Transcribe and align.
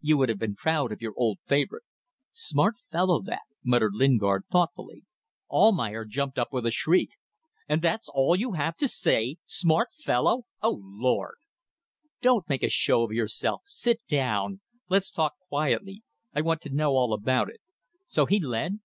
You 0.00 0.16
would 0.18 0.28
have 0.28 0.38
been 0.38 0.54
proud 0.54 0.92
of 0.92 1.02
your 1.02 1.12
old 1.16 1.38
favourite." 1.44 1.82
"Smart 2.30 2.76
fellow 2.78 3.20
that," 3.22 3.40
muttered 3.64 3.94
Lingard, 3.94 4.44
thoughtfully. 4.48 5.02
Almayer 5.50 6.04
jumped 6.04 6.38
up 6.38 6.52
with 6.52 6.64
a 6.66 6.70
shriek. 6.70 7.10
"And 7.68 7.82
that's 7.82 8.08
all 8.08 8.36
you 8.36 8.52
have 8.52 8.76
to 8.76 8.86
say! 8.86 9.38
Smart 9.44 9.88
fellow! 9.98 10.44
O 10.62 10.78
Lord!" 10.84 11.38
"Don't 12.20 12.48
make 12.48 12.62
a 12.62 12.68
show 12.68 13.02
of 13.02 13.10
yourself. 13.10 13.62
Sit 13.64 13.98
down. 14.06 14.60
Let's 14.88 15.10
talk 15.10 15.32
quietly. 15.48 16.04
I 16.32 16.42
want 16.42 16.60
to 16.60 16.70
know 16.70 16.92
all 16.92 17.12
about 17.12 17.50
it. 17.50 17.60
So 18.06 18.26
he 18.26 18.38
led?" 18.38 18.78